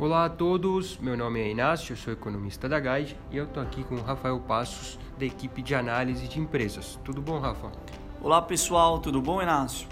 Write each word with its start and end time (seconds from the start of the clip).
Olá 0.00 0.26
a 0.26 0.30
todos, 0.30 0.96
meu 0.98 1.16
nome 1.16 1.40
é 1.40 1.50
Inácio, 1.50 1.92
eu 1.92 1.96
sou 1.96 2.12
economista 2.12 2.68
da 2.68 2.78
Guide 2.78 3.16
e 3.32 3.36
eu 3.36 3.46
estou 3.46 3.60
aqui 3.60 3.82
com 3.82 3.96
o 3.96 4.00
Rafael 4.00 4.38
Passos, 4.38 4.96
da 5.18 5.24
equipe 5.24 5.60
de 5.60 5.74
análise 5.74 6.28
de 6.28 6.38
empresas. 6.38 6.96
Tudo 7.04 7.20
bom, 7.20 7.40
Rafa? 7.40 7.72
Olá 8.22 8.40
pessoal, 8.40 9.00
tudo 9.00 9.20
bom, 9.20 9.42
Inácio? 9.42 9.88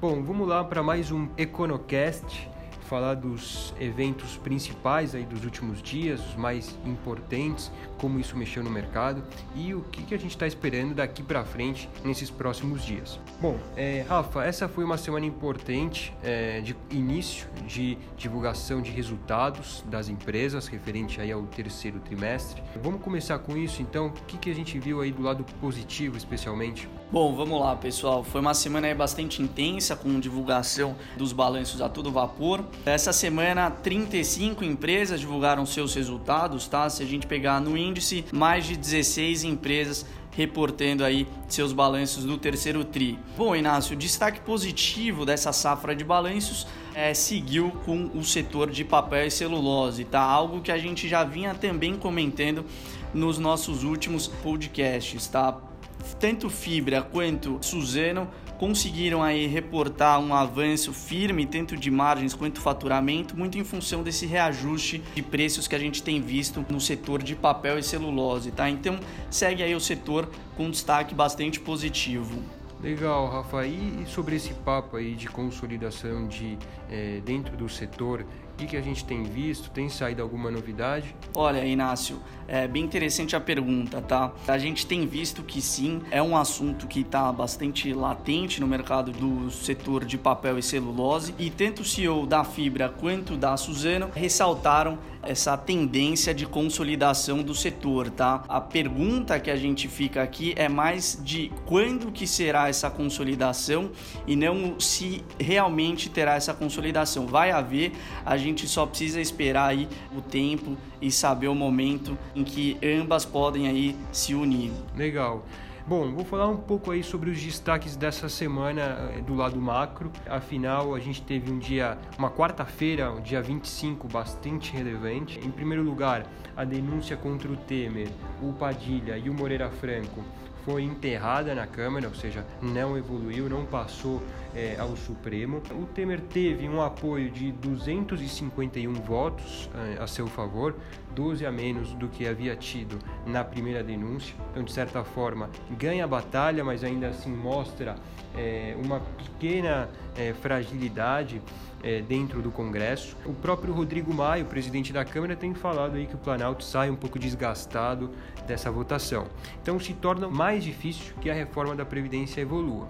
Bom, 0.00 0.22
vamos 0.22 0.46
lá 0.46 0.62
para 0.62 0.84
mais 0.84 1.10
um 1.10 1.28
EconoCast 1.36 2.48
falar 2.90 3.14
dos 3.14 3.72
eventos 3.80 4.36
principais 4.36 5.14
aí 5.14 5.24
dos 5.24 5.44
últimos 5.44 5.80
dias, 5.80 6.18
os 6.30 6.34
mais 6.34 6.76
importantes, 6.84 7.70
como 7.96 8.18
isso 8.18 8.36
mexeu 8.36 8.64
no 8.64 8.70
mercado 8.70 9.22
e 9.54 9.72
o 9.72 9.82
que, 9.82 10.02
que 10.02 10.12
a 10.12 10.18
gente 10.18 10.32
está 10.32 10.44
esperando 10.44 10.92
daqui 10.92 11.22
para 11.22 11.44
frente 11.44 11.88
nesses 12.04 12.30
próximos 12.30 12.84
dias. 12.84 13.20
Bom, 13.40 13.56
é, 13.76 14.04
Rafa, 14.08 14.44
essa 14.44 14.68
foi 14.68 14.82
uma 14.82 14.98
semana 14.98 15.24
importante 15.24 16.12
é, 16.20 16.60
de 16.60 16.76
início 16.90 17.46
de 17.64 17.96
divulgação 18.16 18.82
de 18.82 18.90
resultados 18.90 19.84
das 19.86 20.08
empresas 20.08 20.66
referente 20.66 21.20
aí 21.20 21.30
ao 21.30 21.44
terceiro 21.44 22.00
trimestre. 22.00 22.60
Vamos 22.82 23.00
começar 23.02 23.38
com 23.38 23.56
isso, 23.56 23.80
então. 23.82 24.08
O 24.08 24.12
que, 24.26 24.36
que 24.36 24.50
a 24.50 24.54
gente 24.54 24.76
viu 24.80 25.00
aí 25.00 25.12
do 25.12 25.22
lado 25.22 25.44
positivo, 25.60 26.16
especialmente? 26.16 26.88
Bom, 27.12 27.34
vamos 27.34 27.58
lá, 27.58 27.74
pessoal. 27.74 28.22
Foi 28.22 28.40
uma 28.40 28.54
semana 28.54 28.94
bastante 28.94 29.42
intensa 29.42 29.96
com 29.96 30.20
divulgação 30.20 30.94
dos 31.16 31.32
balanços 31.32 31.82
a 31.82 31.88
todo 31.88 32.12
vapor. 32.12 32.64
Essa 32.86 33.12
semana, 33.12 33.68
35 33.68 34.62
empresas 34.62 35.18
divulgaram 35.18 35.66
seus 35.66 35.92
resultados, 35.92 36.68
tá? 36.68 36.88
Se 36.88 37.02
a 37.02 37.06
gente 37.06 37.26
pegar 37.26 37.60
no 37.60 37.76
índice, 37.76 38.24
mais 38.30 38.64
de 38.64 38.76
16 38.76 39.42
empresas 39.42 40.06
reportando 40.30 41.04
aí 41.04 41.26
seus 41.48 41.72
balanços 41.72 42.22
do 42.22 42.38
terceiro 42.38 42.84
tri. 42.84 43.18
Bom, 43.36 43.56
Inácio, 43.56 43.94
o 43.94 43.98
destaque 43.98 44.38
positivo 44.42 45.26
dessa 45.26 45.52
safra 45.52 45.96
de 45.96 46.04
balanços 46.04 46.64
é, 46.94 47.12
seguiu 47.12 47.72
com 47.84 48.08
o 48.14 48.22
setor 48.22 48.70
de 48.70 48.84
papel 48.84 49.26
e 49.26 49.30
celulose, 49.32 50.04
tá? 50.04 50.20
Algo 50.20 50.60
que 50.60 50.70
a 50.70 50.78
gente 50.78 51.08
já 51.08 51.24
vinha 51.24 51.56
também 51.56 51.96
comentando 51.96 52.64
nos 53.12 53.36
nossos 53.36 53.82
últimos 53.82 54.28
podcasts, 54.28 55.26
tá? 55.26 55.69
Tanto 56.18 56.48
Fibra 56.48 57.02
quanto 57.02 57.58
Suzano 57.60 58.28
conseguiram 58.58 59.22
aí 59.22 59.46
reportar 59.46 60.20
um 60.20 60.34
avanço 60.34 60.92
firme, 60.92 61.46
tanto 61.46 61.76
de 61.76 61.90
margens 61.90 62.34
quanto 62.34 62.60
faturamento, 62.60 63.34
muito 63.34 63.56
em 63.56 63.64
função 63.64 64.02
desse 64.02 64.26
reajuste 64.26 65.02
de 65.14 65.22
preços 65.22 65.66
que 65.66 65.74
a 65.74 65.78
gente 65.78 66.02
tem 66.02 66.20
visto 66.20 66.64
no 66.68 66.78
setor 66.78 67.22
de 67.22 67.34
papel 67.34 67.78
e 67.78 67.82
celulose, 67.82 68.50
tá? 68.50 68.68
Então 68.68 69.00
segue 69.30 69.62
aí 69.62 69.74
o 69.74 69.80
setor 69.80 70.28
com 70.56 70.70
destaque 70.70 71.14
bastante 71.14 71.58
positivo. 71.58 72.42
Legal, 72.82 73.28
Rafa. 73.28 73.66
E 73.66 74.04
sobre 74.06 74.36
esse 74.36 74.54
papo 74.54 74.96
aí 74.96 75.14
de 75.14 75.28
consolidação 75.28 76.26
de 76.26 76.58
é, 76.90 77.20
dentro 77.24 77.54
do 77.54 77.68
setor, 77.68 78.24
que, 78.60 78.66
que 78.66 78.76
a 78.76 78.82
gente 78.82 79.04
tem 79.04 79.22
visto? 79.22 79.70
Tem 79.70 79.88
saído 79.88 80.20
alguma 80.20 80.50
novidade? 80.50 81.14
Olha, 81.34 81.64
Inácio, 81.64 82.20
é 82.46 82.68
bem 82.68 82.84
interessante 82.84 83.34
a 83.34 83.40
pergunta, 83.40 84.02
tá? 84.02 84.32
A 84.46 84.58
gente 84.58 84.84
tem 84.84 85.06
visto 85.06 85.42
que 85.42 85.62
sim, 85.62 86.02
é 86.10 86.22
um 86.22 86.36
assunto 86.36 86.86
que 86.86 87.00
está 87.00 87.32
bastante 87.32 87.92
latente 87.94 88.60
no 88.60 88.66
mercado 88.66 89.12
do 89.12 89.50
setor 89.50 90.04
de 90.04 90.18
papel 90.18 90.58
e 90.58 90.62
celulose, 90.62 91.34
e 91.38 91.48
tanto 91.48 91.82
o 91.82 91.84
CEO 91.84 92.26
da 92.26 92.44
Fibra 92.44 92.88
quanto 92.88 93.36
da 93.36 93.56
Suzano 93.56 94.10
ressaltaram 94.14 94.98
essa 95.22 95.56
tendência 95.56 96.34
de 96.34 96.46
consolidação 96.46 97.42
do 97.42 97.54
setor, 97.54 98.10
tá? 98.10 98.42
A 98.48 98.60
pergunta 98.60 99.38
que 99.38 99.50
a 99.50 99.56
gente 99.56 99.86
fica 99.86 100.22
aqui 100.22 100.54
é 100.56 100.68
mais 100.68 101.20
de 101.22 101.52
quando 101.66 102.10
que 102.10 102.26
será 102.26 102.68
essa 102.68 102.90
consolidação 102.90 103.90
e 104.26 104.34
não 104.34 104.80
se 104.80 105.22
realmente 105.38 106.08
terá 106.08 106.34
essa 106.34 106.54
consolidação. 106.54 107.26
Vai 107.26 107.50
haver, 107.50 107.92
a 108.24 108.36
gente 108.36 108.49
só 108.56 108.86
precisa 108.86 109.20
esperar 109.20 109.68
aí 109.68 109.88
o 110.16 110.20
tempo 110.20 110.76
e 111.00 111.10
saber 111.10 111.48
o 111.48 111.54
momento 111.54 112.16
em 112.34 112.44
que 112.44 112.76
ambas 112.82 113.24
podem 113.24 113.68
aí 113.68 113.96
se 114.12 114.34
unir. 114.34 114.72
Legal. 114.96 115.44
Bom, 115.86 116.12
vou 116.12 116.24
falar 116.24 116.46
um 116.46 116.56
pouco 116.56 116.92
aí 116.92 117.02
sobre 117.02 117.30
os 117.30 117.42
destaques 117.42 117.96
dessa 117.96 118.28
semana 118.28 119.12
eh, 119.16 119.22
do 119.22 119.34
lado 119.34 119.60
macro. 119.60 120.12
Afinal, 120.28 120.94
a 120.94 121.00
gente 121.00 121.20
teve 121.22 121.50
um 121.50 121.58
dia, 121.58 121.98
uma 122.16 122.30
quarta-feira, 122.30 123.10
um 123.10 123.20
dia 123.20 123.42
25, 123.42 124.06
bastante 124.06 124.72
relevante. 124.72 125.40
Em 125.40 125.50
primeiro 125.50 125.82
lugar, 125.82 126.26
a 126.56 126.64
denúncia 126.64 127.16
contra 127.16 127.50
o 127.50 127.56
Temer, 127.56 128.08
o 128.40 128.52
Padilha 128.52 129.18
e 129.18 129.28
o 129.28 129.34
Moreira 129.34 129.68
Franco 129.68 130.22
foi 130.64 130.82
enterrada 130.82 131.54
na 131.54 131.66
Câmara, 131.66 132.08
ou 132.08 132.14
seja, 132.14 132.44
não 132.60 132.96
evoluiu, 132.96 133.48
não 133.48 133.64
passou 133.64 134.22
é, 134.54 134.76
ao 134.78 134.96
Supremo. 134.96 135.62
O 135.70 135.86
Temer 135.86 136.20
teve 136.20 136.68
um 136.68 136.80
apoio 136.82 137.30
de 137.30 137.52
251 137.52 138.92
votos 138.94 139.70
é, 139.74 140.02
a 140.02 140.06
seu 140.06 140.26
favor, 140.26 140.74
12 141.14 141.44
a 141.44 141.52
menos 141.52 141.92
do 141.94 142.08
que 142.08 142.26
havia 142.26 142.56
tido 142.56 142.98
na 143.26 143.44
primeira 143.44 143.82
denúncia. 143.82 144.34
Então, 144.50 144.62
de 144.62 144.72
certa 144.72 145.02
forma, 145.04 145.50
ganha 145.78 146.04
a 146.04 146.08
batalha, 146.08 146.64
mas 146.64 146.84
ainda 146.84 147.08
assim 147.08 147.30
mostra 147.30 147.96
é, 148.36 148.76
uma 148.82 149.00
pequena 149.00 149.88
é, 150.16 150.32
fragilidade 150.32 151.40
é, 151.82 152.00
dentro 152.00 152.42
do 152.42 152.50
Congresso. 152.50 153.16
O 153.24 153.32
próprio 153.32 153.72
Rodrigo 153.72 154.12
Maia, 154.12 154.42
o 154.42 154.46
presidente 154.46 154.92
da 154.92 155.04
Câmara, 155.04 155.34
tem 155.34 155.54
falado 155.54 155.96
aí 155.96 156.06
que 156.06 156.14
o 156.14 156.18
Planalto 156.18 156.62
sai 156.64 156.90
um 156.90 156.96
pouco 156.96 157.18
desgastado 157.18 158.10
dessa 158.46 158.70
votação. 158.70 159.26
Então 159.62 159.78
se 159.78 159.94
torna 159.94 160.28
mais 160.28 160.64
difícil 160.64 161.14
que 161.20 161.30
a 161.30 161.34
reforma 161.34 161.74
da 161.74 161.84
Previdência 161.84 162.40
evolua. 162.40 162.88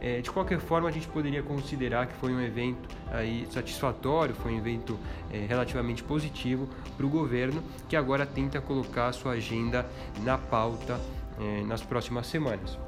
É, 0.00 0.20
de 0.20 0.30
qualquer 0.30 0.58
forma, 0.58 0.88
a 0.88 0.92
gente 0.92 1.06
poderia 1.08 1.42
considerar 1.42 2.06
que 2.06 2.14
foi 2.14 2.32
um 2.32 2.40
evento 2.40 2.88
aí 3.12 3.46
satisfatório, 3.50 4.34
foi 4.34 4.52
um 4.52 4.58
evento 4.58 4.98
é, 5.32 5.46
relativamente 5.46 6.02
positivo 6.02 6.68
para 6.96 7.06
o 7.06 7.08
governo, 7.08 7.61
que 7.88 7.96
agora 7.96 8.24
tenta 8.26 8.60
colocar 8.60 9.08
a 9.08 9.12
sua 9.12 9.32
agenda 9.32 9.86
na 10.22 10.38
pauta 10.38 11.00
é, 11.38 11.62
nas 11.64 11.82
próximas 11.82 12.26
semanas. 12.26 12.78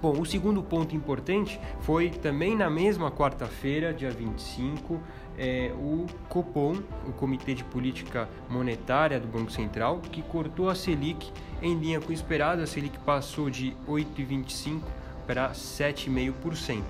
Bom, 0.00 0.20
o 0.20 0.24
segundo 0.24 0.62
ponto 0.62 0.94
importante 0.94 1.58
foi 1.80 2.10
também 2.10 2.54
na 2.54 2.70
mesma 2.70 3.10
quarta-feira, 3.10 3.92
dia 3.92 4.10
25, 4.10 5.00
é, 5.36 5.72
o 5.76 6.06
Copom, 6.28 6.76
o 7.06 7.12
Comitê 7.12 7.54
de 7.54 7.64
Política 7.64 8.28
Monetária 8.48 9.18
do 9.18 9.26
Banco 9.26 9.50
Central, 9.50 10.00
que 10.12 10.22
cortou 10.22 10.68
a 10.68 10.74
Selic 10.74 11.32
em 11.60 11.74
linha 11.74 12.00
com 12.00 12.10
o 12.10 12.12
esperado. 12.12 12.62
A 12.62 12.66
Selic 12.66 12.96
passou 13.00 13.50
de 13.50 13.76
8,25% 13.88 14.80
para 15.28 15.50
7,5%. 15.50 16.82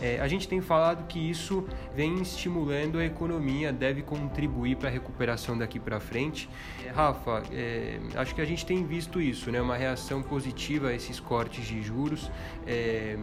É, 0.00 0.18
a 0.20 0.26
gente 0.26 0.48
tem 0.48 0.60
falado 0.60 1.06
que 1.06 1.18
isso 1.18 1.66
vem 1.94 2.20
estimulando 2.20 2.98
a 2.98 3.04
economia, 3.04 3.72
deve 3.72 4.02
contribuir 4.02 4.76
para 4.76 4.88
a 4.88 4.92
recuperação 4.92 5.56
daqui 5.56 5.78
para 5.78 6.00
frente. 6.00 6.48
É, 6.84 6.90
Rafa, 6.90 7.42
é, 7.52 7.98
acho 8.14 8.34
que 8.34 8.40
a 8.40 8.44
gente 8.44 8.64
tem 8.64 8.84
visto 8.84 9.20
isso, 9.20 9.50
né? 9.50 9.60
uma 9.60 9.76
reação 9.76 10.22
positiva 10.22 10.88
a 10.88 10.94
esses 10.94 11.20
cortes 11.20 11.66
de 11.66 11.82
juros. 11.82 12.30
É, 12.66 13.16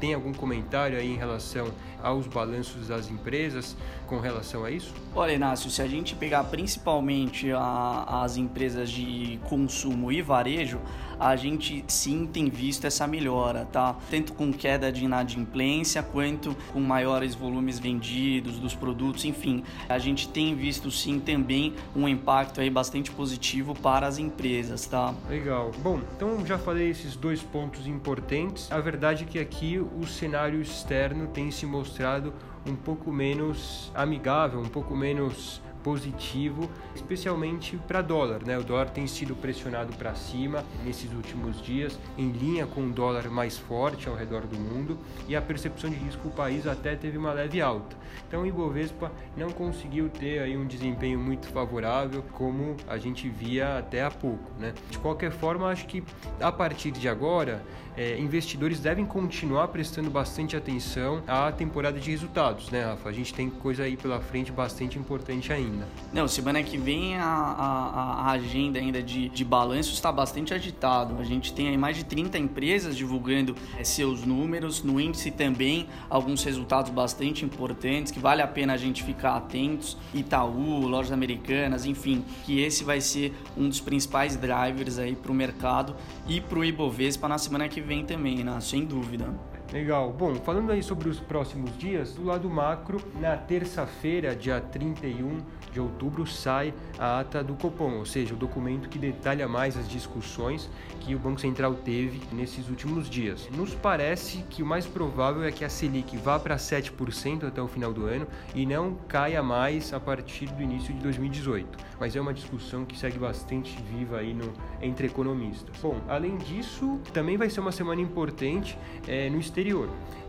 tem 0.00 0.14
algum 0.14 0.32
comentário 0.32 0.96
aí 0.96 1.12
em 1.12 1.16
relação 1.16 1.68
aos 2.02 2.26
balanços 2.26 2.88
das 2.88 3.10
empresas 3.10 3.76
com 4.06 4.20
relação 4.20 4.64
a 4.64 4.70
isso? 4.70 4.94
Olha, 5.14 5.32
Inácio, 5.32 5.70
se 5.70 5.80
a 5.82 5.86
gente 5.86 6.14
pegar 6.14 6.44
principalmente 6.44 7.50
a, 7.52 8.22
as 8.22 8.36
empresas 8.36 8.90
de 8.90 9.40
consumo 9.48 10.12
e 10.12 10.20
varejo, 10.20 10.80
a 11.18 11.36
gente 11.36 11.84
sim 11.88 12.26
tem 12.26 12.50
visto 12.50 12.86
essa 12.86 13.06
melhora, 13.06 13.66
tá? 13.66 13.96
Tanto 14.10 14.32
com 14.32 14.52
queda 14.52 14.92
de 14.92 15.04
inadimplência 15.04 16.02
quanto 16.02 16.56
com 16.72 16.80
maiores 16.80 17.34
volumes 17.34 17.78
vendidos 17.78 18.58
dos 18.58 18.74
produtos, 18.74 19.24
enfim, 19.24 19.62
a 19.88 19.98
gente 19.98 20.28
tem 20.28 20.54
visto 20.54 20.90
sim 20.90 21.18
também 21.18 21.74
um 21.94 22.08
impacto 22.08 22.60
aí 22.60 22.70
bastante 22.70 23.10
positivo 23.10 23.74
para 23.74 24.06
as 24.06 24.18
empresas, 24.18 24.86
tá? 24.86 25.14
Legal. 25.28 25.70
Bom, 25.82 26.00
então 26.16 26.44
já 26.46 26.58
falei 26.58 26.90
esses 26.90 27.16
dois 27.16 27.42
pontos 27.42 27.86
importantes. 27.86 28.70
A 28.70 28.80
verdade 28.80 29.24
é 29.24 29.26
que 29.26 29.38
aqui 29.38 29.78
o 29.78 30.06
cenário 30.06 30.60
externo 30.60 31.26
tem 31.28 31.50
se 31.50 31.66
mostrado 31.66 32.32
um 32.66 32.74
pouco 32.74 33.12
menos 33.12 33.90
amigável, 33.94 34.60
um 34.60 34.68
pouco 34.68 34.96
menos 34.96 35.60
positivo, 35.84 36.68
especialmente 36.96 37.76
para 37.86 38.00
dólar. 38.00 38.42
Né? 38.44 38.58
O 38.58 38.64
dólar 38.64 38.88
tem 38.88 39.06
sido 39.06 39.36
pressionado 39.36 39.92
para 39.96 40.14
cima 40.14 40.64
nesses 40.84 41.12
últimos 41.12 41.60
dias, 41.62 41.98
em 42.16 42.32
linha 42.32 42.66
com 42.66 42.86
o 42.86 42.90
dólar 42.90 43.30
mais 43.30 43.58
forte 43.58 44.08
ao 44.08 44.16
redor 44.16 44.46
do 44.46 44.58
mundo, 44.58 44.98
e 45.28 45.36
a 45.36 45.42
percepção 45.42 45.90
de 45.90 45.96
risco 45.96 46.28
do 46.28 46.34
país 46.34 46.66
até 46.66 46.96
teve 46.96 47.18
uma 47.18 47.32
leve 47.32 47.60
alta. 47.60 47.94
Então 48.26 48.42
o 48.42 48.46
Ibovespa 48.46 49.12
não 49.36 49.50
conseguiu 49.50 50.08
ter 50.08 50.40
aí 50.40 50.56
um 50.56 50.66
desempenho 50.66 51.18
muito 51.18 51.46
favorável 51.48 52.24
como 52.32 52.76
a 52.88 52.96
gente 52.96 53.28
via 53.28 53.78
até 53.78 54.02
há 54.02 54.10
pouco. 54.10 54.50
Né? 54.58 54.72
De 54.90 54.98
qualquer 54.98 55.30
forma, 55.30 55.68
acho 55.68 55.86
que 55.86 56.02
a 56.40 56.50
partir 56.50 56.90
de 56.92 57.08
agora, 57.08 57.62
é, 57.96 58.18
investidores 58.18 58.80
devem 58.80 59.04
continuar 59.04 59.68
prestando 59.68 60.10
bastante 60.10 60.56
atenção 60.56 61.22
à 61.26 61.52
temporada 61.52 61.98
de 61.98 62.10
resultados, 62.10 62.70
né, 62.70 62.84
Rafa? 62.84 63.08
A 63.08 63.12
gente 63.12 63.32
tem 63.32 63.48
coisa 63.48 63.84
aí 63.84 63.96
pela 63.96 64.20
frente 64.20 64.50
bastante 64.50 64.98
importante 64.98 65.52
ainda. 65.52 65.73
Ainda? 65.74 65.88
Não, 66.12 66.28
semana 66.28 66.62
que 66.62 66.78
vem 66.78 67.16
a, 67.16 67.24
a, 67.24 68.28
a 68.28 68.30
agenda 68.30 68.78
ainda 68.78 69.02
de, 69.02 69.28
de 69.28 69.44
balanço 69.44 69.92
está 69.92 70.10
bastante 70.10 70.54
agitado. 70.54 71.16
A 71.18 71.24
gente 71.24 71.52
tem 71.52 71.68
aí 71.68 71.76
mais 71.76 71.96
de 71.96 72.04
30 72.04 72.38
empresas 72.38 72.96
divulgando 72.96 73.54
é, 73.76 73.84
seus 73.84 74.24
números, 74.24 74.82
no 74.82 75.00
índice 75.00 75.30
também 75.30 75.88
alguns 76.08 76.42
resultados 76.44 76.90
bastante 76.90 77.44
importantes 77.44 78.12
que 78.12 78.18
vale 78.18 78.42
a 78.42 78.46
pena 78.46 78.74
a 78.74 78.76
gente 78.76 79.02
ficar 79.02 79.36
atentos. 79.36 79.96
Itaú, 80.14 80.86
lojas 80.86 81.12
americanas, 81.12 81.84
enfim, 81.84 82.24
que 82.44 82.60
esse 82.60 82.84
vai 82.84 83.00
ser 83.00 83.34
um 83.56 83.68
dos 83.68 83.80
principais 83.80 84.36
drivers 84.36 84.98
aí 84.98 85.16
para 85.16 85.32
o 85.32 85.34
mercado 85.34 85.96
e 86.28 86.40
para 86.40 86.58
o 86.58 86.64
Ibovespa 86.64 87.28
na 87.28 87.38
semana 87.38 87.68
que 87.68 87.80
vem 87.80 88.04
também, 88.04 88.44
né? 88.44 88.60
sem 88.60 88.84
dúvida. 88.84 89.53
Legal. 89.74 90.12
Bom, 90.12 90.36
falando 90.36 90.70
aí 90.70 90.84
sobre 90.84 91.08
os 91.08 91.18
próximos 91.18 91.76
dias, 91.76 92.12
do 92.12 92.24
lado 92.24 92.48
macro, 92.48 93.00
na 93.20 93.36
terça-feira, 93.36 94.32
dia 94.32 94.60
31 94.60 95.38
de 95.72 95.80
outubro, 95.80 96.24
sai 96.24 96.72
a 96.96 97.18
ata 97.18 97.42
do 97.42 97.54
Copom, 97.54 97.94
ou 97.94 98.06
seja, 98.06 98.34
o 98.34 98.36
documento 98.36 98.88
que 98.88 99.00
detalha 99.00 99.48
mais 99.48 99.76
as 99.76 99.88
discussões 99.88 100.70
que 101.00 101.12
o 101.12 101.18
Banco 101.18 101.40
Central 101.40 101.74
teve 101.74 102.22
nesses 102.32 102.68
últimos 102.68 103.10
dias. 103.10 103.48
Nos 103.50 103.74
parece 103.74 104.44
que 104.48 104.62
o 104.62 104.66
mais 104.66 104.86
provável 104.86 105.42
é 105.42 105.50
que 105.50 105.64
a 105.64 105.68
Selic 105.68 106.16
vá 106.18 106.38
para 106.38 106.54
7% 106.54 107.42
até 107.42 107.60
o 107.60 107.66
final 107.66 107.92
do 107.92 108.06
ano 108.06 108.28
e 108.54 108.64
não 108.64 108.94
caia 109.08 109.42
mais 109.42 109.92
a 109.92 109.98
partir 109.98 110.46
do 110.46 110.62
início 110.62 110.94
de 110.94 111.00
2018. 111.00 111.76
Mas 111.98 112.14
é 112.14 112.20
uma 112.20 112.32
discussão 112.32 112.84
que 112.84 112.96
segue 112.96 113.18
bastante 113.18 113.76
viva 113.82 114.18
aí 114.18 114.32
no, 114.32 114.52
entre 114.80 115.08
economistas. 115.08 115.76
Bom, 115.82 116.00
além 116.06 116.36
disso, 116.36 117.00
também 117.12 117.36
vai 117.36 117.50
ser 117.50 117.58
uma 117.58 117.72
semana 117.72 118.00
importante 118.00 118.78
é, 119.08 119.28
no 119.28 119.40
exterior. 119.40 119.63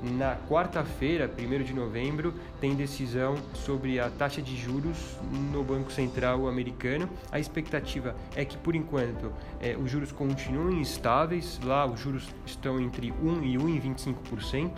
Na 0.02 0.38
quarta-feira, 0.48 1.30
1 1.38 1.64
de 1.64 1.74
novembro, 1.74 2.34
tem 2.62 2.74
decisão 2.74 3.36
sobre 3.54 4.00
a 4.00 4.10
taxa 4.10 4.42
de 4.42 4.56
juros 4.56 5.18
no 5.52 5.62
Banco 5.62 5.92
Central 5.92 6.48
americano. 6.48 7.10
A 7.30 7.38
expectativa 7.38 8.16
é 8.34 8.46
que, 8.46 8.56
por 8.56 8.76
enquanto, 8.76 9.34
é, 9.60 9.76
os 9.76 9.92
juros 9.92 10.14
continuem 10.14 10.80
estáveis. 10.82 11.60
Lá, 11.62 11.86
os 11.86 12.00
juros 12.00 12.30
estão 12.46 12.80
entre 12.80 13.12
1 13.12 13.44
e 13.44 13.58
1,25%. 13.58 14.72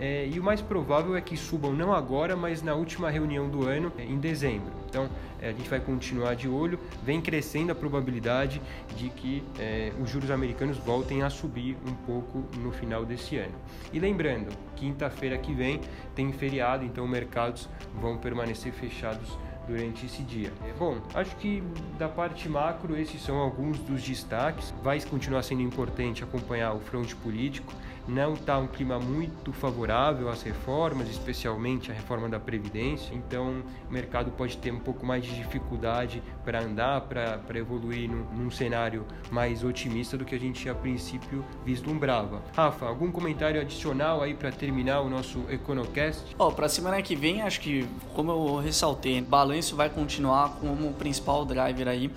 É, 0.00 0.26
e 0.26 0.40
o 0.40 0.42
mais 0.42 0.62
provável 0.62 1.14
é 1.14 1.20
que 1.20 1.36
subam 1.36 1.74
não 1.74 1.92
agora, 1.92 2.34
mas 2.34 2.62
na 2.62 2.74
última 2.74 3.10
reunião 3.10 3.50
do 3.50 3.68
ano, 3.68 3.92
em 3.98 4.18
dezembro. 4.18 4.72
Então, 4.88 5.10
é, 5.38 5.50
a 5.50 5.52
gente 5.52 5.68
vai 5.68 5.78
continuar 5.78 6.34
de 6.34 6.48
olho. 6.48 6.80
Vem 7.04 7.20
crescendo 7.20 7.70
a 7.70 7.74
probabilidade 7.74 8.62
de 8.96 9.10
que 9.10 9.44
é, 9.58 9.92
os 10.00 10.08
juros 10.08 10.30
americanos 10.30 10.78
voltem 10.78 11.22
a 11.22 11.28
subir 11.28 11.76
um 11.86 11.92
pouco 12.06 12.44
no 12.58 12.72
final 12.72 13.04
desse 13.04 13.36
ano. 13.36 13.54
E 13.92 14.00
lembrando, 14.00 14.48
quinta-feira 14.74 15.36
que 15.36 15.52
vem 15.52 15.82
tem 16.14 16.32
feriado, 16.32 16.82
então 16.82 17.06
mercados 17.06 17.68
vão 18.00 18.16
permanecer 18.16 18.72
fechados 18.72 19.38
durante 19.70 20.06
esse 20.06 20.22
dia. 20.22 20.52
É, 20.66 20.72
bom, 20.72 20.98
acho 21.14 21.34
que 21.36 21.62
da 21.98 22.08
parte 22.08 22.48
macro 22.48 22.96
esses 22.96 23.22
são 23.22 23.38
alguns 23.38 23.78
dos 23.78 24.02
destaques. 24.02 24.74
Vai 24.82 25.00
continuar 25.00 25.42
sendo 25.42 25.62
importante 25.62 26.24
acompanhar 26.24 26.74
o 26.74 26.80
fronte 26.80 27.14
político 27.14 27.72
não 28.10 28.34
está 28.34 28.58
um 28.58 28.66
clima 28.66 28.98
muito 28.98 29.52
favorável 29.52 30.28
às 30.28 30.42
reformas, 30.42 31.08
especialmente 31.08 31.90
a 31.90 31.94
reforma 31.94 32.28
da 32.28 32.40
Previdência, 32.40 33.14
então 33.14 33.62
o 33.88 33.92
mercado 33.92 34.30
pode 34.32 34.56
ter 34.56 34.72
um 34.72 34.78
pouco 34.78 35.06
mais 35.06 35.24
de 35.24 35.34
dificuldade 35.34 36.22
para 36.44 36.60
andar, 36.62 37.02
para 37.02 37.58
evoluir 37.58 38.10
num, 38.10 38.24
num, 38.32 38.50
cenário 38.50 39.06
mais 39.30 39.62
otimista 39.62 40.16
do 40.16 40.24
que 40.24 40.34
a 40.34 40.38
gente 40.38 40.68
a 40.68 40.74
princípio 40.74 41.44
vislumbrava. 41.64 42.42
Rafa, 42.54 42.86
algum 42.86 43.12
comentário 43.12 43.60
adicional 43.60 44.22
aí 44.22 44.34
para 44.34 44.50
terminar 44.50 45.00
o 45.02 45.08
nosso 45.08 45.44
EconoCast? 45.48 46.34
Oh, 46.38 46.50
para 46.50 46.68
semana 46.68 47.00
que 47.02 47.14
vem, 47.14 47.42
acho 47.42 47.60
que, 47.60 47.86
como 48.14 48.32
eu 48.32 48.56
ressaltei, 48.56 49.20
balanço 49.20 49.59
vai 49.74 49.90
continuar 49.90 50.56
como 50.60 50.88
o 50.88 50.92
principal 50.94 51.44
driver 51.44 51.88
aí 51.88 52.10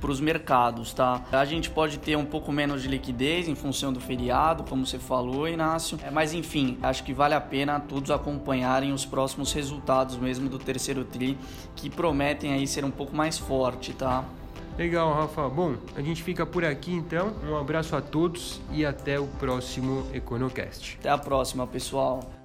para 0.00 0.10
os 0.10 0.20
mercados, 0.20 0.92
tá? 0.92 1.22
A 1.30 1.44
gente 1.44 1.70
pode 1.70 1.98
ter 1.98 2.16
um 2.16 2.24
pouco 2.24 2.50
menos 2.50 2.82
de 2.82 2.88
liquidez 2.88 3.46
em 3.46 3.54
função 3.54 3.92
do 3.92 4.00
feriado, 4.00 4.64
como 4.64 4.86
você 4.86 4.98
falou, 4.98 5.46
Inácio. 5.46 5.98
É, 6.02 6.10
mas 6.10 6.32
enfim, 6.32 6.78
acho 6.82 7.04
que 7.04 7.12
vale 7.12 7.34
a 7.34 7.40
pena 7.40 7.78
todos 7.78 8.10
acompanharem 8.10 8.92
os 8.92 9.04
próximos 9.04 9.52
resultados 9.52 10.16
mesmo 10.16 10.48
do 10.48 10.58
terceiro 10.58 11.04
tri, 11.04 11.36
que 11.76 11.90
prometem 11.90 12.54
aí 12.54 12.66
ser 12.66 12.84
um 12.84 12.90
pouco 12.90 13.14
mais 13.14 13.38
forte, 13.38 13.92
tá? 13.92 14.24
Legal, 14.78 15.12
Rafa. 15.12 15.46
Bom, 15.48 15.74
a 15.94 16.00
gente 16.00 16.22
fica 16.22 16.46
por 16.46 16.64
aqui 16.64 16.92
então. 16.92 17.34
Um 17.46 17.54
abraço 17.56 17.94
a 17.94 18.00
todos 18.00 18.62
e 18.72 18.86
até 18.86 19.20
o 19.20 19.26
próximo 19.26 20.06
EconoCast. 20.14 20.96
Até 21.00 21.10
a 21.10 21.18
próxima, 21.18 21.66
pessoal. 21.66 22.39